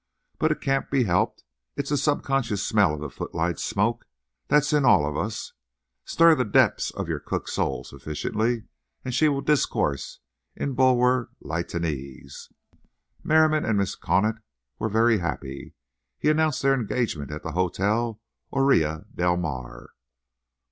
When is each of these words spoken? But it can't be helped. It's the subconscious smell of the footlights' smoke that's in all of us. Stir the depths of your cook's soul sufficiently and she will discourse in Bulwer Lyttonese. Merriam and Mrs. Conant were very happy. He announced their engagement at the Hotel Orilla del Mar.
But 0.39 0.51
it 0.51 0.61
can't 0.61 0.89
be 0.89 1.03
helped. 1.03 1.43
It's 1.75 1.91
the 1.91 1.95
subconscious 1.95 2.65
smell 2.65 2.95
of 2.95 3.01
the 3.01 3.09
footlights' 3.11 3.63
smoke 3.63 4.07
that's 4.47 4.73
in 4.73 4.83
all 4.83 5.05
of 5.07 5.15
us. 5.15 5.53
Stir 6.05 6.33
the 6.33 6.43
depths 6.43 6.89
of 6.89 7.07
your 7.07 7.19
cook's 7.19 7.53
soul 7.53 7.83
sufficiently 7.83 8.63
and 9.05 9.13
she 9.13 9.29
will 9.29 9.41
discourse 9.41 10.19
in 10.55 10.73
Bulwer 10.73 11.29
Lyttonese. 11.39 12.51
Merriam 13.23 13.63
and 13.63 13.79
Mrs. 13.79 13.99
Conant 13.99 14.39
were 14.79 14.89
very 14.89 15.19
happy. 15.19 15.75
He 16.17 16.31
announced 16.31 16.63
their 16.63 16.73
engagement 16.73 17.29
at 17.29 17.43
the 17.43 17.51
Hotel 17.51 18.19
Orilla 18.51 19.05
del 19.13 19.37
Mar. 19.37 19.91